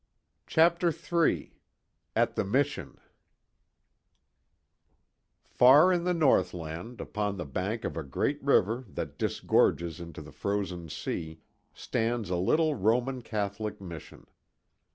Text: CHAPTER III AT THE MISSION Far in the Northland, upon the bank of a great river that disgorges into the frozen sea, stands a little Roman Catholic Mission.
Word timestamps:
CHAPTER 0.47 0.91
III 0.91 1.53
AT 2.15 2.35
THE 2.35 2.43
MISSION 2.43 2.97
Far 5.45 5.93
in 5.93 6.05
the 6.05 6.13
Northland, 6.15 6.99
upon 6.99 7.37
the 7.37 7.45
bank 7.45 7.83
of 7.85 7.95
a 7.95 8.01
great 8.01 8.43
river 8.43 8.83
that 8.89 9.19
disgorges 9.19 9.99
into 9.99 10.23
the 10.23 10.31
frozen 10.31 10.89
sea, 10.89 11.41
stands 11.71 12.31
a 12.31 12.35
little 12.37 12.73
Roman 12.73 13.21
Catholic 13.21 13.79
Mission. 13.79 14.25